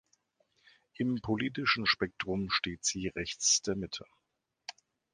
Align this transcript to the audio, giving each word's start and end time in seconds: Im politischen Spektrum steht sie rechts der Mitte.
Im 0.95 1.19
politischen 1.21 1.85
Spektrum 1.85 2.49
steht 2.49 2.83
sie 2.83 3.09
rechts 3.09 3.61
der 3.61 3.75
Mitte. 3.75 4.03